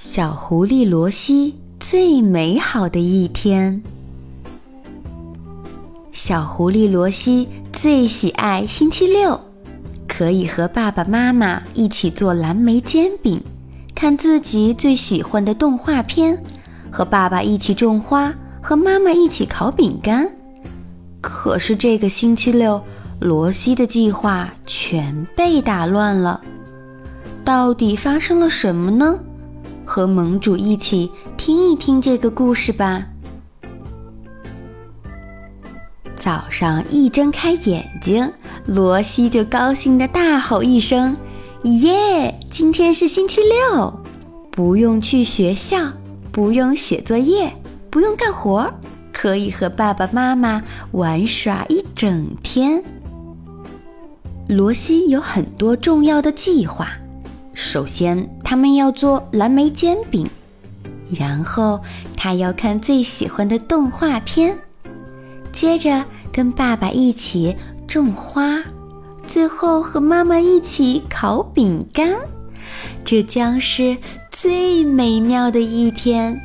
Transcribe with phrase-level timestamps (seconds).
[0.00, 3.82] 小狐狸罗西最美好的一天。
[6.12, 9.40] 小狐狸罗西最喜爱星期六，
[10.06, 13.42] 可以和爸爸妈妈一起做蓝莓煎饼，
[13.92, 16.40] 看自己最喜欢的动画片，
[16.92, 20.30] 和爸爸一起种花，和妈妈一起烤饼干。
[21.20, 22.80] 可是这个星期六，
[23.18, 26.40] 罗西的计划全被打乱了。
[27.44, 29.18] 到底发生了什么呢？
[29.88, 33.06] 和盟主一起听一听这个故事吧。
[36.14, 38.30] 早上一睁开眼睛，
[38.66, 41.16] 罗西就高兴地大吼一声
[41.64, 42.38] ：“耶！
[42.50, 43.98] 今天是星期六，
[44.50, 45.90] 不用去学校，
[46.30, 47.50] 不用写作业，
[47.88, 48.70] 不用干活，
[49.10, 52.84] 可以和爸爸妈妈玩耍一整天。”
[54.48, 56.90] 罗西有很多重要的计划。
[57.70, 60.26] 首先，他们要做蓝莓煎饼，
[61.10, 61.78] 然后
[62.16, 64.58] 他要看最喜欢的动画片，
[65.52, 66.02] 接着
[66.32, 67.54] 跟爸爸一起
[67.86, 68.64] 种花，
[69.26, 72.10] 最后和妈妈一起烤饼干。
[73.04, 73.94] 这将是
[74.30, 76.40] 最美妙的一天。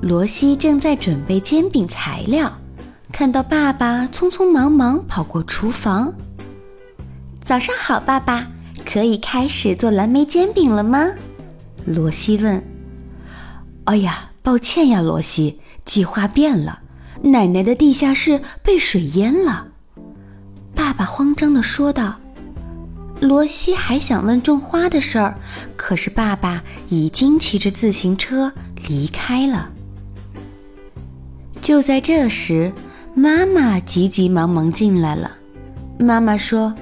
[0.00, 2.52] 罗西正在准备煎饼材料，
[3.12, 6.12] 看到爸爸匆匆忙忙跑过厨房。
[7.44, 8.48] 早上好，爸爸。
[8.92, 11.12] 可以开始做蓝莓煎饼了吗？
[11.86, 12.62] 罗西问。
[13.84, 16.80] 哎呀，抱歉呀，罗西，计划变了，
[17.22, 19.68] 奶奶的地下室被水淹了。
[20.74, 22.16] 爸爸慌张地说道。
[23.20, 25.38] 罗西还想问种花的事儿，
[25.74, 28.52] 可是爸爸已经骑着自行车
[28.88, 29.70] 离开了。
[31.62, 32.70] 就在这时，
[33.14, 35.30] 妈妈急急忙忙进来了。
[35.98, 36.74] 妈妈说。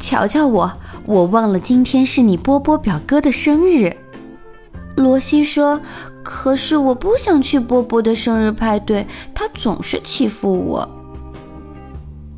[0.00, 0.72] 瞧瞧我，
[1.04, 3.96] 我忘了今天是你波波表哥的生日。
[4.96, 5.80] 罗西说
[6.24, 10.88] ：“可是我不想去波波的生日派对，他总是欺负我。”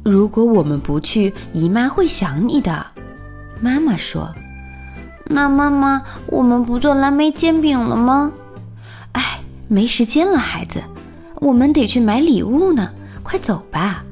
[0.05, 2.87] 如果我们不去，姨妈会想你的。
[3.61, 4.35] 妈妈说
[5.27, 8.33] ：“那妈妈，我们不做蓝莓煎饼了吗？”
[9.13, 10.83] 哎，没时间了，孩子，
[11.37, 12.91] 我们得去买礼物呢。
[13.23, 14.05] 快走吧。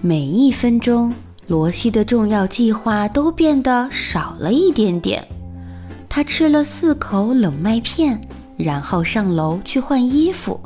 [0.00, 1.12] 每一分钟。
[1.46, 5.26] 罗西的重要计划都变得少了一点点。
[6.08, 8.20] 他吃了四口冷麦片，
[8.56, 10.58] 然后上楼去换衣服。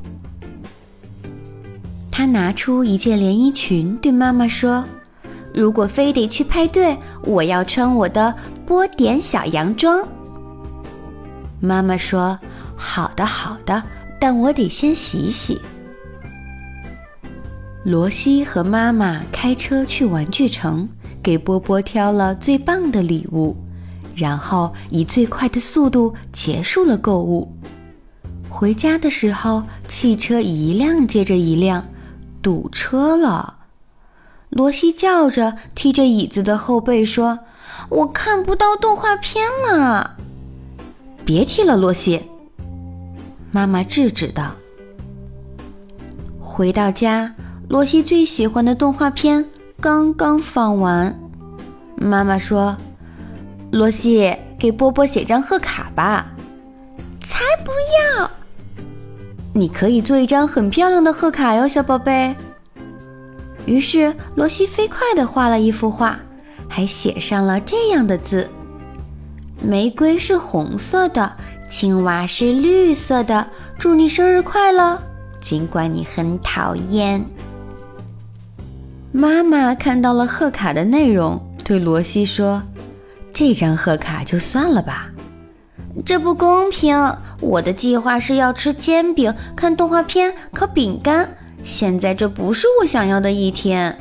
[2.10, 4.84] 他拿出一件连衣裙，对妈妈说
[5.54, 10.06] ：“如果非得去派对，我要穿我的波点小洋装。”
[11.60, 12.38] 妈妈说
[12.76, 13.82] ：“好的，好的，
[14.20, 15.60] 但我得先洗洗。”
[17.82, 20.86] 罗西和妈妈开车去玩具城，
[21.22, 23.56] 给波波挑了最棒的礼物，
[24.14, 27.50] 然后以最快的速度结束了购物。
[28.50, 31.86] 回家的时候，汽车一辆接着一辆，
[32.42, 33.56] 堵车了。
[34.50, 37.38] 罗西叫着，踢着椅子的后背说
[37.88, 40.18] ：“我看不到动画片了。”
[41.24, 42.24] 别踢了，罗西。
[43.50, 44.54] 妈妈制止道。
[46.38, 47.34] 回到家。
[47.70, 49.48] 罗西最喜欢的动画片
[49.80, 51.16] 刚刚放完，
[51.94, 52.76] 妈妈说
[53.70, 56.26] ：“罗西，给波波写张贺卡吧。
[57.22, 57.70] ”“才不
[58.18, 58.28] 要
[59.54, 62.34] ！”“你可以做一张很漂亮的贺卡哟，小宝贝。”
[63.66, 66.18] 于是罗西飞快地画了一幅画，
[66.68, 68.50] 还写上了这样的字
[69.62, 71.36] ：“玫瑰是红色的，
[71.68, 73.46] 青蛙是绿色的，
[73.78, 75.00] 祝你生日快乐，
[75.40, 77.24] 尽管你很讨厌。”
[79.12, 82.62] 妈妈看到了贺卡的内容，对罗西说
[83.34, 85.10] ：“这张贺卡就算了吧，
[86.04, 86.96] 这不公平。
[87.40, 91.28] 我的计划是要吃煎饼、看动画片、烤饼干，
[91.64, 93.98] 现在这不是我想要的一天。”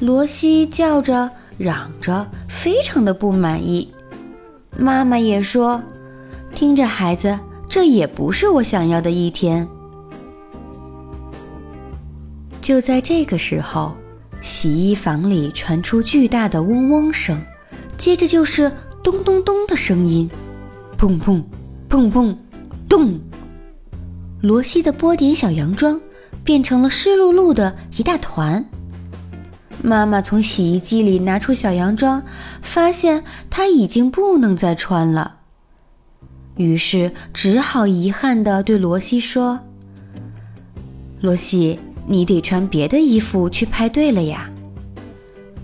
[0.00, 3.90] 罗西叫着、嚷着，非常的不满意。
[4.76, 5.80] 妈妈也说
[6.54, 9.66] ：“听着，孩子，这也不是我想要的一天。”
[12.64, 13.94] 就在这个时候，
[14.40, 17.38] 洗衣房里传出巨大的嗡嗡声，
[17.98, 18.72] 接着就是
[19.02, 20.30] 咚咚咚的声音，
[20.96, 21.42] 砰砰，
[21.90, 22.34] 砰砰，
[22.88, 23.20] 咚！
[24.40, 26.00] 罗西的波点小洋装
[26.42, 28.64] 变成了湿漉漉的一大团。
[29.82, 32.22] 妈妈从洗衣机里拿出小洋装，
[32.62, 35.36] 发现它已经不能再穿了，
[36.56, 39.60] 于是只好遗憾地对罗西说
[41.20, 44.50] ：“罗西。”你得穿别的衣服去派对了呀。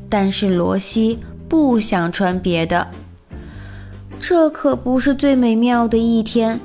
[0.09, 2.87] 但是罗西不想穿别的，
[4.21, 6.59] 这可不是最美妙的一天，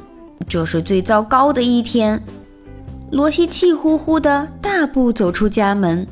[0.48, 2.22] 这是最糟糕的一天。
[3.12, 6.06] 罗西气呼呼地大步走出家门，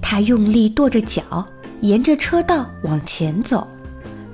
[0.00, 1.46] 他用力跺着脚，
[1.80, 3.66] 沿着车道往前走。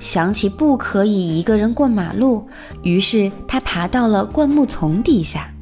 [0.01, 2.47] 想起不可以一个人过马路，
[2.83, 5.53] 于是他爬到了灌木丛底下。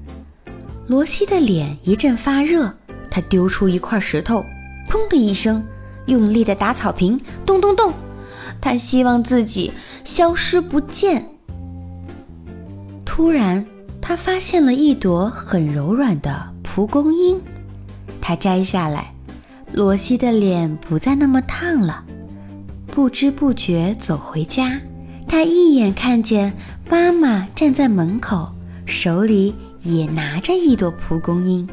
[0.86, 2.72] 罗西的脸一阵发热，
[3.10, 4.44] 他丢出一块石头，
[4.88, 5.64] 砰的一声，
[6.06, 7.92] 用力的打草坪，咚咚咚。
[8.60, 9.72] 他希望自己
[10.04, 11.28] 消失不见。
[13.04, 13.64] 突然，
[14.00, 17.42] 他发现了一朵很柔软的蒲公英，
[18.20, 19.12] 他摘下来，
[19.72, 22.04] 罗西的脸不再那么烫了。
[22.86, 24.80] 不知不觉走回家，
[25.26, 26.52] 他一眼看见
[26.88, 28.54] 妈妈站在门口，
[28.86, 29.52] 手里
[29.86, 31.68] 也拿着一朵蒲公英。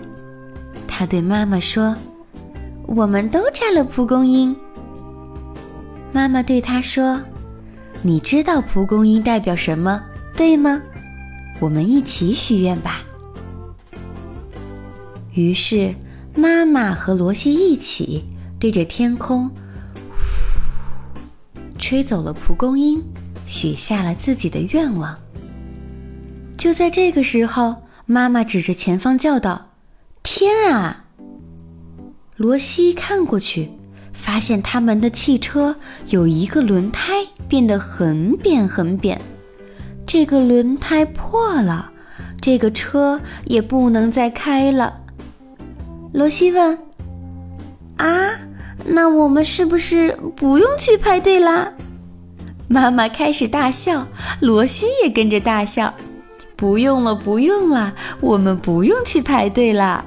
[0.87, 1.95] 他对妈妈说
[2.85, 4.55] ：“我们都摘了蒲公英。”
[6.13, 7.19] 妈妈对他说
[8.03, 10.01] ：“你知道蒲公英代表什么，
[10.35, 10.81] 对吗？
[11.59, 13.03] 我们一起许愿吧。”
[15.33, 15.93] 于是，
[16.35, 18.23] 妈妈和罗西一起
[18.59, 19.49] 对着天空。
[21.79, 23.03] 吹走了蒲公英，
[23.47, 25.17] 许下了自己的愿望。
[26.55, 29.69] 就在这个时候，妈妈指着前方叫道
[30.23, 31.05] ：“天啊！”
[32.35, 33.71] 罗西看过去，
[34.11, 35.75] 发现他们的汽车
[36.07, 37.13] 有一个轮胎
[37.47, 39.21] 变得很扁很扁，
[40.05, 41.91] 这个轮胎破了，
[42.41, 45.01] 这个车也不能再开了。
[46.11, 46.77] 罗西问
[47.97, 48.31] ：“啊？”
[48.85, 51.71] 那我们是不是不用去排队啦？
[52.67, 54.07] 妈妈开始大笑，
[54.41, 55.93] 罗西也跟着大笑。
[56.55, 60.03] 不用了，不用了，我们不用去排队了。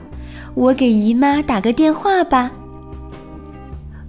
[0.55, 2.51] 我给姨妈打个电话吧。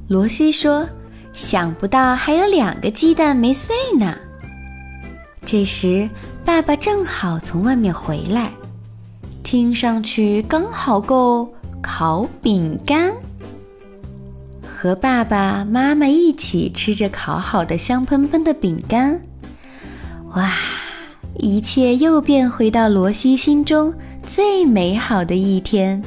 [0.07, 0.87] 罗西说
[1.33, 4.17] ：“想不到还有两个鸡蛋没碎呢。”
[5.43, 6.09] 这时，
[6.45, 8.51] 爸爸正好从外面回来，
[9.43, 13.11] 听上去刚好够烤饼干。
[14.65, 19.19] 和爸爸妈妈一起吃着烤好的香喷喷的饼干，
[20.35, 20.49] 哇！
[21.39, 23.93] 一切又变回到罗西心中
[24.23, 26.01] 最美好的一天。